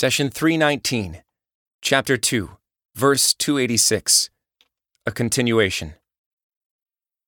Session 0.00 0.30
319, 0.30 1.24
Chapter 1.82 2.16
2, 2.16 2.50
Verse 2.94 3.34
286. 3.34 4.30
A 5.04 5.10
continuation. 5.10 5.94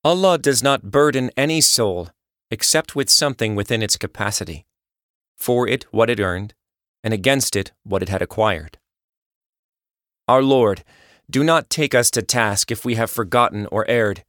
Allah 0.05 0.39
does 0.39 0.63
not 0.63 0.93
burden 0.93 1.33
any 1.37 1.61
soul 1.61 2.11
except 2.49 2.95
with 2.95 3.11
something 3.11 3.57
within 3.57 3.83
its 3.83 3.97
capacity, 3.97 4.67
for 5.37 5.67
it 5.67 5.85
what 5.91 6.09
it 6.09 6.21
earned, 6.21 6.55
and 7.03 7.13
against 7.13 7.57
it 7.57 7.73
what 7.83 8.05
it 8.05 8.09
had 8.09 8.23
acquired. 8.23 8.79
Our 10.29 10.45
Lord, 10.45 10.85
do 11.29 11.43
not 11.43 11.71
take 11.71 11.93
us 11.93 12.09
to 12.13 12.23
task 12.23 12.71
if 12.71 12.85
we 12.85 12.95
have 12.95 13.11
forgotten 13.11 13.67
or 13.73 13.85
erred. 13.91 14.23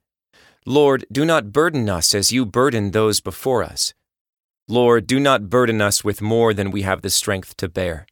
Lord, 0.66 1.06
do 1.12 1.26
not 1.26 1.54
burden 1.54 1.88
us 1.88 2.16
as 2.16 2.32
you 2.32 2.48
burdened 2.48 2.94
those 2.94 3.22
before 3.22 3.62
us. 3.62 3.94
Lord, 4.68 5.06
do 5.06 5.20
not 5.20 5.52
burden 5.52 5.80
us 5.80 6.04
with 6.04 6.24
more 6.24 6.56
than 6.56 6.72
we 6.72 6.82
have 6.82 7.04
the 7.04 7.12
strength 7.12 7.56
to 7.58 7.70
bear. 7.70 8.08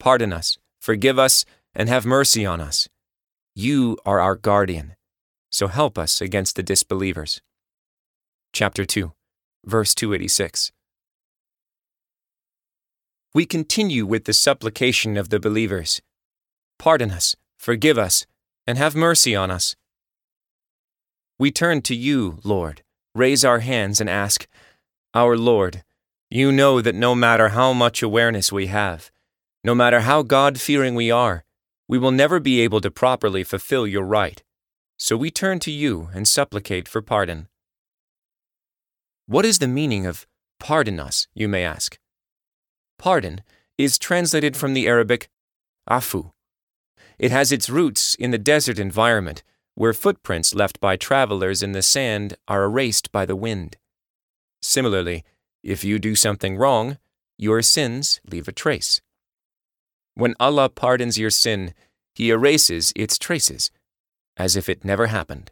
Pardon 0.00 0.32
us, 0.32 0.58
forgive 0.80 1.18
us, 1.18 1.44
and 1.74 1.88
have 1.88 2.06
mercy 2.06 2.46
on 2.46 2.60
us. 2.60 2.88
You 3.54 3.98
are 4.06 4.18
our 4.18 4.34
guardian, 4.34 4.96
so 5.50 5.66
help 5.66 5.98
us 5.98 6.22
against 6.22 6.56
the 6.56 6.62
disbelievers. 6.62 7.42
Chapter 8.54 8.86
2, 8.86 9.12
verse 9.66 9.94
286. 9.94 10.72
We 13.34 13.44
continue 13.44 14.06
with 14.06 14.24
the 14.24 14.32
supplication 14.32 15.16
of 15.16 15.28
the 15.28 15.38
believers 15.38 16.00
Pardon 16.78 17.10
us, 17.10 17.36
forgive 17.58 17.98
us, 17.98 18.24
and 18.66 18.78
have 18.78 18.96
mercy 18.96 19.36
on 19.36 19.50
us. 19.50 19.76
We 21.38 21.50
turn 21.50 21.82
to 21.82 21.94
you, 21.94 22.38
Lord, 22.42 22.82
raise 23.14 23.44
our 23.44 23.58
hands 23.58 24.00
and 24.00 24.08
ask, 24.08 24.46
Our 25.12 25.36
Lord, 25.36 25.84
you 26.30 26.52
know 26.52 26.80
that 26.80 26.94
no 26.94 27.14
matter 27.14 27.50
how 27.50 27.74
much 27.74 28.02
awareness 28.02 28.50
we 28.50 28.68
have, 28.68 29.10
no 29.62 29.74
matter 29.74 30.00
how 30.00 30.22
God 30.22 30.60
fearing 30.60 30.94
we 30.94 31.10
are, 31.10 31.44
we 31.86 31.98
will 31.98 32.12
never 32.12 32.40
be 32.40 32.60
able 32.60 32.80
to 32.80 32.90
properly 32.90 33.44
fulfill 33.44 33.86
your 33.86 34.04
right. 34.04 34.42
So 34.96 35.16
we 35.16 35.30
turn 35.30 35.58
to 35.60 35.70
you 35.70 36.08
and 36.14 36.26
supplicate 36.26 36.88
for 36.88 37.02
pardon. 37.02 37.48
What 39.26 39.44
is 39.44 39.58
the 39.58 39.68
meaning 39.68 40.06
of 40.06 40.26
pardon 40.58 40.98
us, 41.00 41.26
you 41.34 41.48
may 41.48 41.64
ask? 41.64 41.98
Pardon 42.98 43.42
is 43.78 43.98
translated 43.98 44.56
from 44.56 44.74
the 44.74 44.86
Arabic 44.86 45.30
afu. 45.88 46.32
It 47.18 47.30
has 47.30 47.52
its 47.52 47.70
roots 47.70 48.14
in 48.14 48.30
the 48.30 48.38
desert 48.38 48.78
environment, 48.78 49.42
where 49.74 49.92
footprints 49.92 50.54
left 50.54 50.80
by 50.80 50.96
travelers 50.96 51.62
in 51.62 51.72
the 51.72 51.82
sand 51.82 52.36
are 52.48 52.64
erased 52.64 53.12
by 53.12 53.24
the 53.24 53.36
wind. 53.36 53.76
Similarly, 54.62 55.24
if 55.62 55.84
you 55.84 55.98
do 55.98 56.14
something 56.14 56.56
wrong, 56.56 56.98
your 57.38 57.62
sins 57.62 58.20
leave 58.30 58.48
a 58.48 58.52
trace. 58.52 59.00
When 60.14 60.34
Allah 60.38 60.68
pardons 60.68 61.18
your 61.18 61.30
sin, 61.30 61.74
He 62.14 62.30
erases 62.30 62.92
its 62.96 63.18
traces, 63.18 63.70
as 64.36 64.56
if 64.56 64.68
it 64.68 64.84
never 64.84 65.06
happened. 65.06 65.50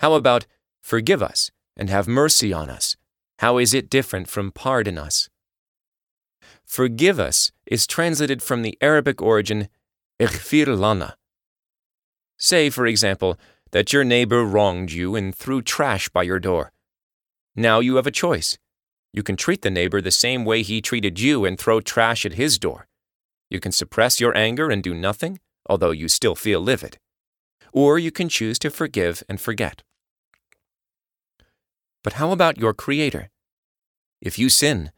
How 0.00 0.14
about 0.14 0.46
forgive 0.80 1.22
us 1.22 1.50
and 1.76 1.88
have 1.90 2.08
mercy 2.08 2.52
on 2.52 2.68
us? 2.70 2.96
How 3.38 3.58
is 3.58 3.74
it 3.74 3.90
different 3.90 4.28
from 4.28 4.52
pardon 4.52 4.98
us? 4.98 5.28
Forgive 6.64 7.20
us 7.20 7.52
is 7.66 7.86
translated 7.86 8.42
from 8.42 8.62
the 8.62 8.76
Arabic 8.80 9.20
origin 9.20 9.68
ighfir 10.20 10.78
lana. 10.78 11.16
Say, 12.38 12.70
for 12.70 12.86
example, 12.86 13.38
that 13.72 13.92
your 13.92 14.04
neighbor 14.04 14.44
wronged 14.44 14.92
you 14.92 15.16
and 15.16 15.34
threw 15.34 15.62
trash 15.62 16.08
by 16.08 16.22
your 16.22 16.38
door. 16.38 16.72
Now 17.54 17.80
you 17.80 17.96
have 17.96 18.06
a 18.06 18.10
choice. 18.10 18.58
You 19.12 19.22
can 19.22 19.36
treat 19.36 19.62
the 19.62 19.70
neighbor 19.70 20.00
the 20.00 20.10
same 20.10 20.44
way 20.44 20.62
he 20.62 20.80
treated 20.80 21.20
you 21.20 21.44
and 21.44 21.58
throw 21.58 21.80
trash 21.80 22.24
at 22.24 22.34
his 22.34 22.58
door. 22.58 22.86
You 23.52 23.60
can 23.60 23.70
suppress 23.70 24.18
your 24.18 24.34
anger 24.34 24.70
and 24.70 24.82
do 24.82 24.94
nothing, 24.94 25.38
although 25.68 25.90
you 25.90 26.08
still 26.08 26.34
feel 26.34 26.58
livid. 26.58 26.96
Or 27.70 27.98
you 27.98 28.10
can 28.10 28.30
choose 28.30 28.58
to 28.60 28.70
forgive 28.70 29.22
and 29.28 29.38
forget. 29.38 29.82
But 32.02 32.14
how 32.14 32.32
about 32.32 32.56
your 32.56 32.72
Creator? 32.72 33.28
If 34.22 34.38
you 34.38 34.48
sin, 34.48 34.90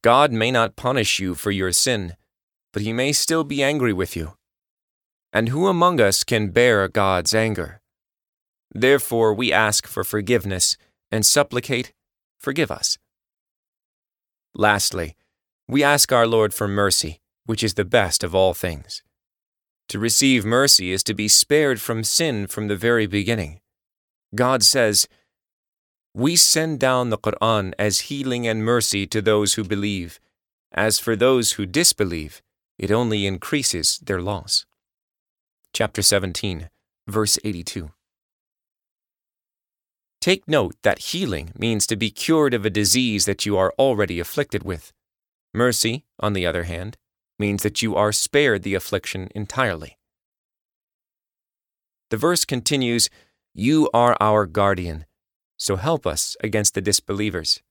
God 0.00 0.32
may 0.32 0.50
not 0.50 0.76
punish 0.76 1.20
you 1.20 1.34
for 1.34 1.50
your 1.50 1.72
sin, 1.72 2.16
but 2.72 2.80
He 2.80 2.94
may 2.94 3.12
still 3.12 3.44
be 3.44 3.62
angry 3.62 3.92
with 3.92 4.16
you. 4.16 4.32
And 5.30 5.50
who 5.50 5.66
among 5.66 6.00
us 6.00 6.24
can 6.24 6.48
bear 6.48 6.88
God's 6.88 7.34
anger? 7.34 7.82
Therefore, 8.74 9.34
we 9.34 9.52
ask 9.52 9.86
for 9.86 10.04
forgiveness 10.04 10.78
and 11.10 11.26
supplicate, 11.26 11.92
Forgive 12.38 12.70
us. 12.70 12.96
Lastly, 14.54 15.16
we 15.68 15.84
ask 15.84 16.10
our 16.10 16.26
Lord 16.26 16.54
for 16.54 16.66
mercy 16.66 17.19
which 17.46 17.62
is 17.62 17.74
the 17.74 17.84
best 17.84 18.22
of 18.22 18.34
all 18.34 18.54
things. 18.54 19.02
To 19.88 19.98
receive 19.98 20.44
mercy 20.44 20.92
is 20.92 21.02
to 21.04 21.14
be 21.14 21.26
spared 21.26 21.80
from 21.80 22.04
sin 22.04 22.46
from 22.46 22.68
the 22.68 22.76
very 22.76 23.06
beginning. 23.06 23.60
God 24.34 24.62
says, 24.62 25.08
We 26.14 26.36
send 26.36 26.78
down 26.78 27.10
the 27.10 27.18
Quran 27.18 27.72
as 27.78 28.08
healing 28.10 28.46
and 28.46 28.64
mercy 28.64 29.06
to 29.08 29.20
those 29.20 29.54
who 29.54 29.64
believe. 29.64 30.20
As 30.72 31.00
for 31.00 31.16
those 31.16 31.52
who 31.52 31.66
disbelieve, 31.66 32.40
it 32.78 32.92
only 32.92 33.26
increases 33.26 33.98
their 33.98 34.22
loss. 34.22 34.64
Chapter 35.72 36.02
17, 36.02 36.70
verse 37.08 37.38
82. 37.44 37.90
Take 40.20 40.46
note 40.46 40.76
that 40.82 41.10
healing 41.10 41.50
means 41.58 41.86
to 41.86 41.96
be 41.96 42.10
cured 42.10 42.54
of 42.54 42.64
a 42.64 42.70
disease 42.70 43.24
that 43.24 43.46
you 43.46 43.56
are 43.56 43.72
already 43.78 44.20
afflicted 44.20 44.62
with. 44.62 44.92
Mercy, 45.54 46.04
on 46.20 46.34
the 46.34 46.46
other 46.46 46.64
hand, 46.64 46.96
means 47.40 47.64
that 47.64 47.82
you 47.82 47.96
are 47.96 48.12
spared 48.12 48.62
the 48.62 48.76
affliction 48.76 49.28
entirely. 49.34 49.98
The 52.10 52.16
verse 52.16 52.44
continues, 52.44 53.08
You 53.54 53.88
are 53.92 54.16
our 54.20 54.46
guardian, 54.46 55.06
so 55.56 55.76
help 55.76 56.06
us 56.06 56.36
against 56.40 56.74
the 56.74 56.80
disbelievers. 56.80 57.62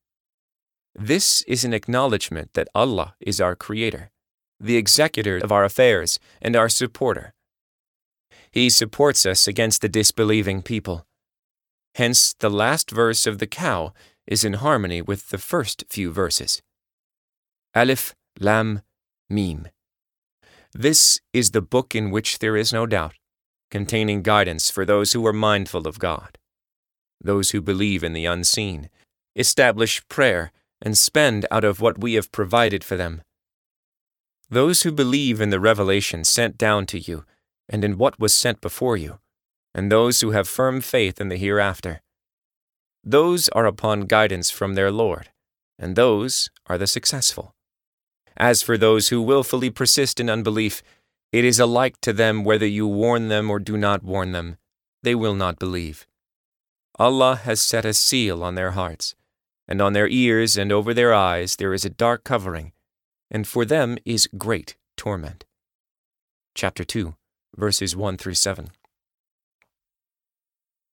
This 0.96 1.44
is 1.44 1.64
an 1.64 1.74
acknowledgement 1.74 2.54
that 2.54 2.68
Allah 2.74 3.16
is 3.20 3.40
our 3.40 3.56
Creator, 3.56 4.12
the 4.60 4.76
executor 4.76 5.38
of 5.38 5.52
our 5.52 5.64
affairs, 5.64 6.20
and 6.42 6.56
our 6.56 6.68
supporter. 6.68 7.34
He 8.52 8.70
supports 8.70 9.26
us 9.26 9.48
against 9.48 9.82
the 9.82 9.90
disbelieving 9.90 10.64
people. 10.64 11.06
Hence, 11.96 12.34
the 12.40 12.50
last 12.50 12.90
verse 12.90 13.28
of 13.28 13.38
the 13.38 13.48
cow 13.48 13.94
is 14.26 14.44
in 14.44 14.54
harmony 14.54 15.02
with 15.02 15.30
the 15.30 15.38
first 15.38 15.84
few 15.90 16.12
verses. 16.12 16.62
Alif, 17.76 18.16
Lam, 18.40 18.82
Mim. 19.30 19.68
This 20.74 21.20
is 21.34 21.52
the 21.52 21.62
book 21.62 21.96
in 21.96 22.12
which 22.12 22.40
there 22.40 22.58
is 22.58 22.74
no 22.74 22.86
doubt, 22.86 23.14
containing 23.70 24.24
guidance 24.24 24.72
for 24.72 24.86
those 24.86 25.14
who 25.14 25.26
are 25.26 25.34
mindful 25.34 25.88
of 25.88 26.00
God, 26.00 26.38
those 27.22 27.52
who 27.52 27.62
believe 27.62 28.04
in 28.04 28.14
the 28.14 28.26
unseen, 28.26 28.90
establish 29.36 30.08
prayer, 30.08 30.52
and 30.82 30.98
spend 30.98 31.46
out 31.52 31.64
of 31.64 31.82
what 31.82 32.00
we 32.00 32.14
have 32.14 32.32
provided 32.32 32.84
for 32.84 32.96
them. 32.96 33.22
Those 34.50 34.82
who 34.82 34.92
believe 34.92 35.40
in 35.42 35.52
the 35.52 35.60
revelation 35.60 36.24
sent 36.24 36.58
down 36.58 36.86
to 36.88 37.00
you, 37.00 37.26
and 37.68 37.84
in 37.84 37.98
what 37.98 38.20
was 38.20 38.34
sent 38.34 38.62
before 38.62 38.98
you, 38.98 39.20
and 39.76 39.92
those 39.92 40.22
who 40.22 40.32
have 40.32 40.48
firm 40.48 40.82
faith 40.82 41.22
in 41.22 41.30
the 41.30 41.38
hereafter. 41.38 42.02
Those 43.04 43.48
are 43.50 43.68
upon 43.68 44.02
guidance 44.02 44.50
from 44.50 44.74
their 44.74 44.92
Lord, 44.92 45.30
and 45.78 45.96
those 45.96 46.50
are 46.66 46.78
the 46.78 46.88
successful. 46.88 47.54
As 48.40 48.62
for 48.62 48.78
those 48.78 49.10
who 49.10 49.22
wilfully 49.22 49.70
persist 49.70 50.20
in 50.20 50.30
unbelief, 50.30 50.82
it 51.34 51.44
is 51.44 51.60
alike 51.60 52.00
to 52.02 52.14
them 52.14 52.46
whether 52.46 52.66
you 52.66 52.88
warn 52.88 53.28
them 53.28 53.52
or 53.52 53.60
do 53.60 53.76
not 53.76 54.02
warn 54.02 54.32
them. 54.32 54.58
They 55.04 55.14
will 55.14 55.36
not 55.36 55.60
believe. 55.60 56.08
Allah 56.98 57.36
has 57.36 57.60
set 57.60 57.84
a 57.84 57.94
seal 57.94 58.42
on 58.42 58.56
their 58.56 58.72
hearts, 58.72 59.14
and 59.68 59.82
on 59.82 59.94
their 59.94 60.08
ears 60.08 60.58
and 60.58 60.72
over 60.72 60.94
their 60.94 61.14
eyes 61.14 61.58
there 61.58 61.74
is 61.74 61.84
a 61.84 61.90
dark 61.90 62.24
covering, 62.24 62.72
and 63.30 63.46
for 63.46 63.66
them 63.66 63.98
is 64.06 64.30
great 64.38 64.78
torment. 64.96 65.44
Chapter 66.56 66.86
2, 66.86 67.16
verses 67.56 67.96
1 67.96 68.18
through 68.18 68.34
7. 68.36 68.70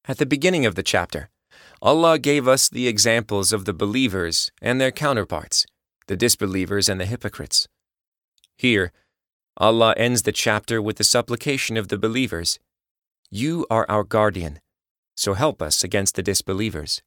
At 0.09 0.19
the 0.19 0.27
beginning 0.27 0.67
of 0.67 0.75
the 0.75 0.83
chapter, 0.83 1.31
Allah 1.81 2.19
gave 2.19 2.47
us 2.47 2.69
the 2.69 2.89
examples 2.89 3.53
of 3.53 3.65
the 3.65 3.73
believers 3.73 4.51
and 4.61 4.81
their 4.81 4.93
counterparts 4.93 5.67
the 6.09 6.17
disbelievers 6.17 6.89
and 6.89 7.01
the 7.01 7.07
hypocrites. 7.07 7.69
Here, 8.57 8.93
Allah 9.57 9.95
ends 9.97 10.23
the 10.23 10.33
chapter 10.33 10.81
with 10.83 10.97
the 10.97 11.05
supplication 11.05 11.77
of 11.77 11.89
the 11.89 11.99
believers 11.99 12.59
You 13.31 13.67
are 13.71 13.87
our 13.89 14.05
guardian, 14.05 14.61
so 15.17 15.35
help 15.35 15.63
us 15.63 15.83
against 15.83 16.15
the 16.15 16.23
disbelievers, 16.23 17.03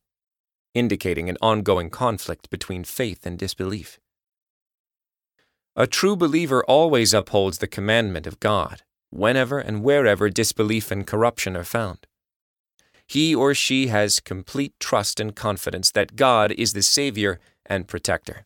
indicating 0.74 1.30
an 1.30 1.38
ongoing 1.42 1.90
conflict 1.90 2.50
between 2.50 2.84
faith 2.84 3.26
and 3.26 3.38
disbelief. 3.38 4.00
A 5.76 5.88
true 5.88 6.16
believer 6.16 6.64
always 6.66 7.14
upholds 7.14 7.60
the 7.60 7.68
commandment 7.68 8.28
of 8.28 8.40
God, 8.40 8.82
whenever 9.12 9.60
and 9.60 9.84
wherever 9.84 10.30
disbelief 10.30 10.92
and 10.92 11.08
corruption 11.08 11.56
are 11.56 11.64
found. 11.64 12.06
He 13.08 13.34
or 13.34 13.54
she 13.54 13.88
has 13.88 14.20
complete 14.20 14.74
trust 14.80 15.20
and 15.20 15.36
confidence 15.36 15.90
that 15.92 16.16
God 16.16 16.52
is 16.52 16.74
the 16.74 16.84
Savior 16.84 17.40
and 17.66 17.88
Protector. 17.88 18.46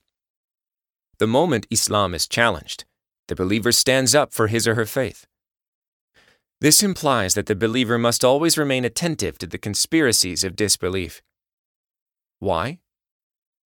The 1.19 1.27
moment 1.27 1.67
Islam 1.69 2.13
is 2.13 2.27
challenged, 2.27 2.85
the 3.27 3.35
believer 3.35 3.71
stands 3.71 4.13
up 4.15 4.33
for 4.33 4.47
his 4.47 4.67
or 4.67 4.75
her 4.75 4.85
faith. 4.85 5.25
This 6.59 6.81
implies 6.81 7.33
that 7.33 7.47
the 7.47 7.55
believer 7.55 7.97
must 7.97 8.23
always 8.23 8.57
remain 8.57 8.85
attentive 8.85 9.37
to 9.39 9.47
the 9.47 9.57
conspiracies 9.57 10.43
of 10.43 10.55
disbelief. 10.55 11.21
Why? 12.39 12.79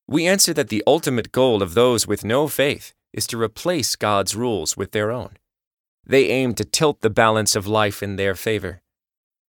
We 0.07 0.25
answer 0.25 0.53
that 0.53 0.69
the 0.69 0.83
ultimate 0.87 1.31
goal 1.31 1.61
of 1.61 1.73
those 1.73 2.07
with 2.07 2.25
no 2.25 2.47
faith 2.47 2.93
is 3.13 3.27
to 3.27 3.41
replace 3.41 3.95
God's 3.95 4.35
rules 4.35 4.77
with 4.77 4.91
their 4.91 5.11
own. 5.11 5.37
They 6.05 6.29
aim 6.29 6.53
to 6.55 6.65
tilt 6.65 7.01
the 7.01 7.09
balance 7.09 7.55
of 7.55 7.67
life 7.67 8.01
in 8.01 8.15
their 8.15 8.35
favor. 8.35 8.81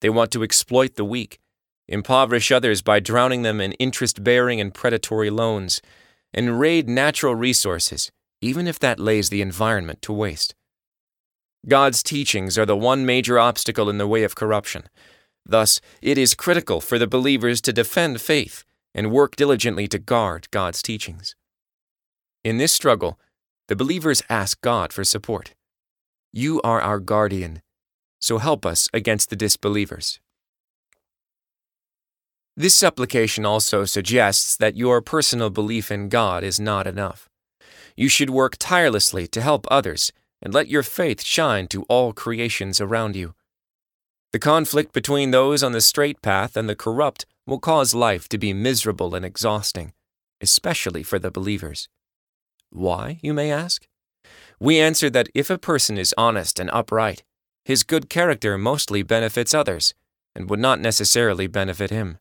They 0.02 0.10
want 0.10 0.32
to 0.32 0.44
exploit 0.44 0.96
the 0.96 1.06
weak, 1.06 1.40
impoverish 1.88 2.52
others 2.52 2.82
by 2.82 3.00
drowning 3.00 3.42
them 3.42 3.60
in 3.60 3.74
interest 3.74 4.24
bearing 4.24 4.62
and 4.62 4.74
predatory 4.74 5.30
loans, 5.30 5.82
and 6.36 6.60
raid 6.60 6.88
natural 6.88 7.34
resources, 7.34 8.12
even 8.42 8.68
if 8.68 8.78
that 8.78 9.00
lays 9.00 9.30
the 9.30 9.42
environment 9.42 10.02
to 10.04 10.14
waste. 10.14 10.54
God's 11.68 12.04
teachings 12.04 12.58
are 12.60 12.66
the 12.66 12.78
one 12.78 13.06
major 13.06 13.40
obstacle 13.40 13.90
in 13.90 13.98
the 13.98 14.08
way 14.08 14.24
of 14.24 14.36
corruption. 14.36 14.84
Thus, 15.44 15.82
it 16.02 16.18
is 16.18 16.36
critical 16.36 16.82
for 16.82 17.00
the 17.00 17.08
believers 17.08 17.62
to 17.62 17.74
defend 17.74 18.22
faith 18.22 18.64
and 18.94 19.12
work 19.12 19.36
diligently 19.36 19.88
to 19.88 19.98
guard 19.98 20.48
God's 20.52 20.82
teachings. 20.82 21.36
In 22.44 22.58
this 22.58 22.74
struggle, 22.74 23.20
the 23.68 23.76
believers 23.76 24.22
ask 24.30 24.62
God 24.62 24.94
for 24.94 25.04
support. 25.04 25.56
You 26.32 26.62
are 26.64 26.82
our 26.82 27.00
guardian, 27.00 27.62
so 28.20 28.38
help 28.38 28.66
us 28.66 28.90
against 28.94 29.30
the 29.30 29.36
disbelievers. 29.36 30.20
This 32.58 32.74
supplication 32.74 33.46
also 33.46 33.84
suggests 33.84 34.56
that 34.58 34.78
your 34.78 35.02
personal 35.02 35.50
belief 35.50 35.92
in 35.92 36.08
God 36.08 36.44
is 36.44 36.60
not 36.60 36.88
enough. 36.88 37.28
You 37.98 38.08
should 38.08 38.30
work 38.30 38.56
tirelessly 38.58 39.28
to 39.28 39.42
help 39.42 39.68
others 39.70 40.14
and 40.42 40.54
let 40.54 40.70
your 40.70 40.84
faith 40.84 41.22
shine 41.22 41.68
to 41.68 41.84
all 41.84 42.14
creations 42.14 42.80
around 42.80 43.16
you. 43.16 43.34
The 44.32 44.40
conflict 44.40 44.94
between 44.94 45.32
those 45.32 45.64
on 45.64 45.74
the 45.74 45.82
straight 45.82 46.22
path 46.22 46.56
and 46.56 46.70
the 46.70 46.76
corrupt 46.76 47.26
will 47.46 47.60
cause 47.60 47.94
life 47.94 48.30
to 48.30 48.38
be 48.38 48.54
miserable 48.54 49.16
and 49.16 49.26
exhausting, 49.26 49.94
especially 50.40 51.04
for 51.04 51.20
the 51.20 51.32
believers. 51.32 51.90
Why, 52.70 53.20
you 53.22 53.34
may 53.34 53.52
ask? 53.52 53.88
We 54.60 54.80
answer 54.80 55.10
that 55.10 55.30
if 55.34 55.50
a 55.50 55.58
person 55.58 55.98
is 55.98 56.16
honest 56.18 56.60
and 56.60 56.70
upright, 56.72 57.24
his 57.66 57.84
good 57.84 58.10
character 58.10 58.58
mostly 58.58 59.04
benefits 59.04 59.54
others 59.54 59.94
and 60.36 60.50
would 60.50 60.60
not 60.60 60.80
necessarily 60.80 61.48
benefit 61.48 61.90
him. 61.90 62.18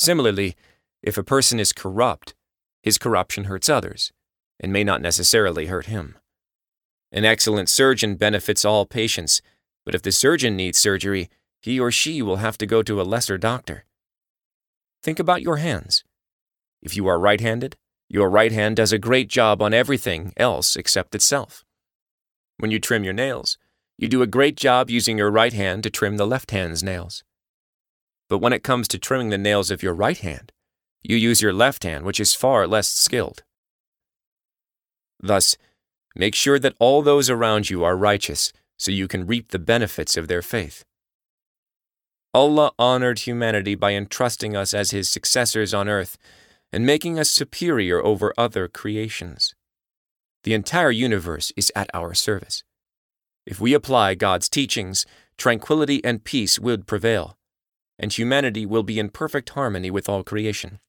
Similarly, 0.00 0.56
if 1.02 1.18
a 1.18 1.22
person 1.22 1.60
is 1.60 1.74
corrupt, 1.74 2.32
his 2.82 2.96
corruption 2.96 3.44
hurts 3.44 3.68
others 3.68 4.12
and 4.58 4.72
may 4.72 4.82
not 4.82 5.02
necessarily 5.02 5.66
hurt 5.66 5.86
him. 5.86 6.16
An 7.12 7.26
excellent 7.26 7.68
surgeon 7.68 8.14
benefits 8.14 8.64
all 8.64 8.86
patients, 8.86 9.42
but 9.84 9.94
if 9.94 10.00
the 10.00 10.10
surgeon 10.10 10.56
needs 10.56 10.78
surgery, 10.78 11.28
he 11.60 11.78
or 11.78 11.90
she 11.90 12.22
will 12.22 12.36
have 12.36 12.56
to 12.56 12.66
go 12.66 12.82
to 12.82 12.98
a 12.98 13.04
lesser 13.04 13.36
doctor. 13.36 13.84
Think 15.02 15.18
about 15.18 15.42
your 15.42 15.58
hands. 15.58 16.02
If 16.80 16.96
you 16.96 17.06
are 17.06 17.20
right 17.20 17.42
handed, 17.42 17.76
your 18.08 18.30
right 18.30 18.52
hand 18.52 18.76
does 18.76 18.94
a 18.94 18.98
great 18.98 19.28
job 19.28 19.60
on 19.60 19.74
everything 19.74 20.32
else 20.38 20.76
except 20.76 21.14
itself. 21.14 21.62
When 22.56 22.70
you 22.70 22.80
trim 22.80 23.04
your 23.04 23.12
nails, 23.12 23.58
you 23.98 24.08
do 24.08 24.22
a 24.22 24.26
great 24.26 24.56
job 24.56 24.88
using 24.88 25.18
your 25.18 25.30
right 25.30 25.52
hand 25.52 25.82
to 25.82 25.90
trim 25.90 26.16
the 26.16 26.26
left 26.26 26.52
hand's 26.52 26.82
nails. 26.82 27.22
But 28.30 28.38
when 28.38 28.54
it 28.54 28.62
comes 28.62 28.88
to 28.88 28.98
trimming 28.98 29.28
the 29.28 29.36
nails 29.36 29.70
of 29.70 29.82
your 29.82 29.92
right 29.92 30.16
hand, 30.16 30.52
you 31.02 31.16
use 31.16 31.42
your 31.42 31.52
left 31.52 31.84
hand, 31.84 32.06
which 32.06 32.20
is 32.20 32.34
far 32.34 32.66
less 32.66 32.88
skilled. 32.88 33.42
Thus, 35.22 35.58
Make 36.14 36.34
sure 36.34 36.58
that 36.58 36.74
all 36.78 37.02
those 37.02 37.30
around 37.30 37.70
you 37.70 37.84
are 37.84 37.96
righteous 37.96 38.52
so 38.76 38.90
you 38.90 39.06
can 39.06 39.26
reap 39.26 39.48
the 39.48 39.58
benefits 39.58 40.16
of 40.16 40.28
their 40.28 40.42
faith. 40.42 40.84
Allah 42.32 42.72
honored 42.78 43.20
humanity 43.20 43.74
by 43.74 43.92
entrusting 43.92 44.56
us 44.56 44.72
as 44.72 44.90
His 44.90 45.08
successors 45.08 45.74
on 45.74 45.88
earth 45.88 46.16
and 46.72 46.86
making 46.86 47.18
us 47.18 47.30
superior 47.30 48.04
over 48.04 48.32
other 48.38 48.68
creations. 48.68 49.54
The 50.44 50.54
entire 50.54 50.90
universe 50.90 51.52
is 51.56 51.72
at 51.76 51.90
our 51.92 52.14
service. 52.14 52.62
If 53.46 53.60
we 53.60 53.74
apply 53.74 54.14
God's 54.14 54.48
teachings, 54.48 55.06
tranquility 55.36 56.02
and 56.04 56.24
peace 56.24 56.58
would 56.58 56.86
prevail, 56.86 57.36
and 58.00 58.12
humanity 58.12 58.66
will 58.66 58.82
be 58.82 58.98
in 58.98 59.10
perfect 59.10 59.50
harmony 59.50 59.90
with 59.90 60.08
all 60.08 60.24
creation. 60.24 60.80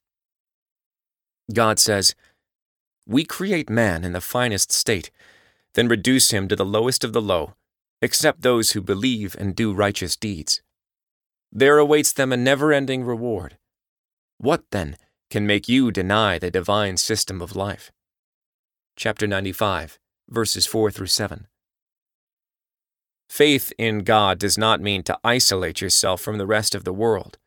God 1.52 1.78
says, 1.78 2.14
we 3.06 3.24
create 3.24 3.68
man 3.68 4.04
in 4.04 4.12
the 4.12 4.20
finest 4.20 4.72
state, 4.72 5.10
then 5.74 5.88
reduce 5.88 6.30
him 6.30 6.48
to 6.48 6.56
the 6.56 6.64
lowest 6.64 7.04
of 7.04 7.12
the 7.12 7.20
low, 7.20 7.54
except 8.00 8.42
those 8.42 8.72
who 8.72 8.80
believe 8.80 9.36
and 9.38 9.54
do 9.54 9.72
righteous 9.72 10.16
deeds. 10.16 10.62
There 11.50 11.78
awaits 11.78 12.12
them 12.12 12.32
a 12.32 12.36
never 12.36 12.72
ending 12.72 13.04
reward. 13.04 13.58
What, 14.38 14.64
then, 14.70 14.96
can 15.30 15.46
make 15.46 15.68
you 15.68 15.90
deny 15.90 16.38
the 16.38 16.50
divine 16.50 16.96
system 16.96 17.42
of 17.42 17.56
life? 17.56 17.92
Chapter 18.96 19.26
95, 19.26 19.98
verses 20.28 20.66
4 20.66 20.90
through 20.90 21.06
7. 21.06 21.46
Faith 23.32 23.72
in 23.78 24.00
God 24.00 24.38
does 24.38 24.58
not 24.58 24.82
mean 24.82 25.02
to 25.04 25.18
isolate 25.24 25.80
yourself 25.80 26.20
from 26.20 26.36
the 26.36 26.44
rest 26.44 26.74
of 26.74 26.84
the 26.84 26.92
world. 26.92 27.38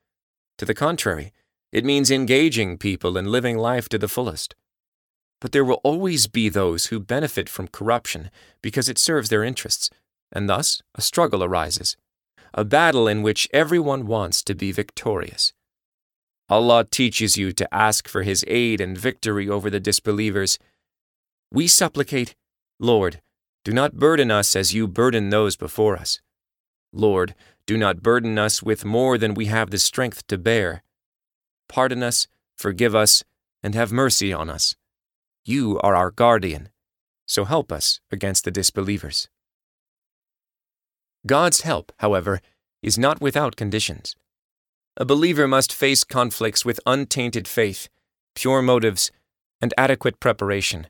To 0.57 0.65
the 0.65 0.73
contrary, 0.73 1.31
it 1.71 1.85
means 1.85 2.09
engaging 2.09 2.79
people 2.79 3.17
and 3.17 3.27
living 3.27 3.59
life 3.59 3.87
to 3.89 3.99
the 3.99 4.07
fullest. 4.07 4.55
But 5.39 5.51
there 5.51 5.63
will 5.63 5.81
always 5.83 6.25
be 6.25 6.49
those 6.49 6.87
who 6.87 6.99
benefit 6.99 7.47
from 7.47 7.67
corruption 7.67 8.31
because 8.63 8.89
it 8.89 8.97
serves 8.97 9.29
their 9.29 9.43
interests, 9.43 9.91
and 10.31 10.49
thus 10.49 10.81
a 10.95 11.03
struggle 11.03 11.43
arises, 11.43 11.95
a 12.55 12.65
battle 12.65 13.07
in 13.07 13.21
which 13.21 13.47
everyone 13.53 14.07
wants 14.07 14.41
to 14.45 14.55
be 14.55 14.71
victorious. 14.71 15.53
Allah 16.49 16.85
teaches 16.85 17.37
you 17.37 17.51
to 17.51 17.71
ask 17.71 18.07
for 18.07 18.23
His 18.23 18.43
aid 18.47 18.81
and 18.81 18.97
victory 18.97 19.47
over 19.47 19.69
the 19.69 19.79
disbelievers. 19.79 20.57
We 21.51 21.67
supplicate, 21.67 22.33
Lord, 22.79 23.21
do 23.65 23.73
not 23.73 23.95
burden 23.95 24.29
us 24.29 24.55
as 24.55 24.75
you 24.75 24.87
burden 24.87 25.31
those 25.31 25.57
before 25.57 25.97
us. 25.97 26.21
Lord, 26.93 27.33
do 27.65 27.77
not 27.77 28.03
burden 28.03 28.37
us 28.37 28.61
with 28.61 28.85
more 28.85 29.17
than 29.17 29.33
we 29.33 29.47
have 29.47 29.71
the 29.71 29.79
strength 29.79 30.25
to 30.27 30.37
bear. 30.37 30.83
Pardon 31.67 32.03
us, 32.03 32.27
forgive 32.55 32.93
us, 32.93 33.23
and 33.63 33.73
have 33.73 33.91
mercy 33.91 34.31
on 34.31 34.51
us. 34.51 34.75
You 35.43 35.79
are 35.79 35.95
our 35.95 36.11
guardian, 36.11 36.69
so 37.25 37.43
help 37.43 37.71
us 37.71 37.99
against 38.11 38.45
the 38.45 38.51
disbelievers. 38.51 39.29
God's 41.25 41.61
help, 41.61 41.91
however, 41.97 42.41
is 42.83 42.99
not 42.99 43.19
without 43.19 43.55
conditions. 43.55 44.15
A 44.95 45.05
believer 45.05 45.47
must 45.47 45.73
face 45.73 46.03
conflicts 46.03 46.63
with 46.63 46.79
untainted 46.85 47.47
faith, 47.47 47.89
pure 48.35 48.61
motives, 48.61 49.11
and 49.59 49.73
adequate 49.75 50.19
preparation. 50.19 50.85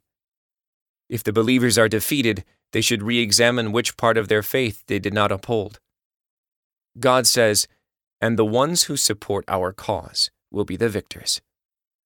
If 1.08 1.24
the 1.24 1.32
believers 1.32 1.78
are 1.78 1.88
defeated, 1.88 2.44
they 2.76 2.82
should 2.82 3.02
re 3.02 3.20
examine 3.20 3.72
which 3.72 3.96
part 3.96 4.18
of 4.18 4.28
their 4.28 4.44
faith 4.44 4.84
they 4.88 5.00
did 5.00 5.14
not 5.14 5.32
uphold. 5.32 5.80
God 7.00 7.26
says, 7.26 7.70
And 8.20 8.38
the 8.38 8.44
ones 8.44 8.84
who 8.84 8.98
support 8.98 9.46
our 9.48 9.72
cause 9.72 10.30
will 10.52 10.66
be 10.66 10.76
the 10.76 10.90
victors. 10.90 11.42